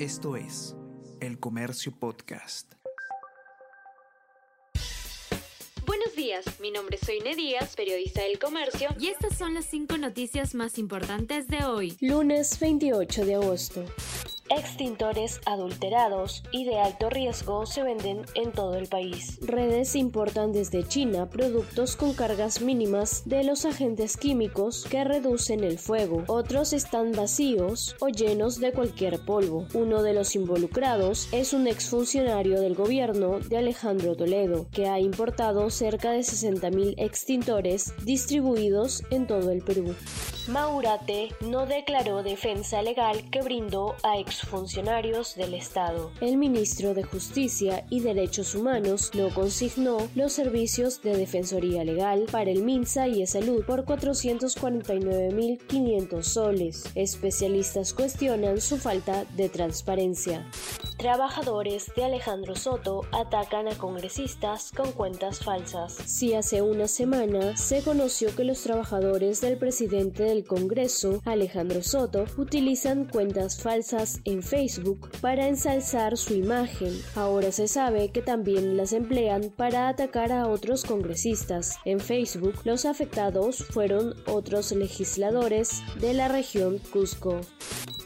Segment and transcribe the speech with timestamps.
[0.00, 0.74] Esto es
[1.20, 2.72] El Comercio Podcast.
[5.86, 9.96] Buenos días, mi nombre es Soine Díaz, periodista del Comercio, y estas son las cinco
[9.96, 11.96] noticias más importantes de hoy.
[12.00, 13.84] Lunes 28 de agosto.
[14.50, 19.38] Extintores adulterados y de alto riesgo se venden en todo el país.
[19.40, 25.78] Redes importan desde China productos con cargas mínimas de los agentes químicos que reducen el
[25.78, 26.24] fuego.
[26.26, 29.66] Otros están vacíos o llenos de cualquier polvo.
[29.72, 35.70] Uno de los involucrados es un exfuncionario del gobierno de Alejandro Toledo, que ha importado
[35.70, 39.94] cerca de 60.000 extintores distribuidos en todo el Perú.
[40.48, 46.10] Maurate no declaró defensa legal que brindó a exfuncionarios del Estado.
[46.20, 52.50] El ministro de Justicia y Derechos Humanos no consignó los servicios de defensoría legal para
[52.50, 56.84] el MINSA y Salud por 449.500 soles.
[56.94, 60.46] Especialistas cuestionan su falta de transparencia.
[60.96, 65.94] Trabajadores de Alejandro Soto atacan a congresistas con cuentas falsas.
[66.06, 72.26] Si hace una semana se conoció que los trabajadores del presidente del Congreso, Alejandro Soto,
[72.36, 76.92] utilizan cuentas falsas en Facebook para ensalzar su imagen.
[77.16, 81.76] Ahora se sabe que también las emplean para atacar a otros congresistas.
[81.84, 87.40] En Facebook, los afectados fueron otros legisladores de la región Cusco.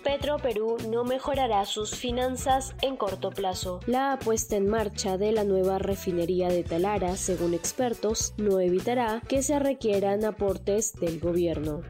[0.08, 3.80] Petro Perú no mejorará sus finanzas en corto plazo.
[3.86, 9.42] La puesta en marcha de la nueva refinería de Talara, según expertos, no evitará que
[9.42, 11.82] se requieran aportes del gobierno.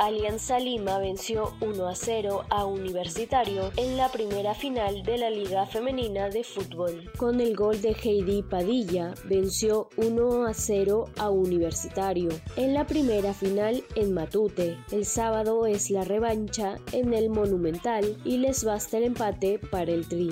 [0.00, 5.66] Alianza Lima venció 1 a 0 a Universitario en la primera final de la Liga
[5.66, 7.12] Femenina de Fútbol.
[7.18, 13.34] Con el gol de Heidi Padilla, venció 1 a 0 a Universitario en la primera
[13.34, 14.78] final en Matute.
[14.90, 20.08] El sábado es la revancha en el Monumental y les basta el empate para el
[20.08, 20.30] Tri.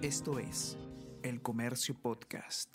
[0.00, 0.78] Esto es
[1.22, 2.74] El Comercio Podcast.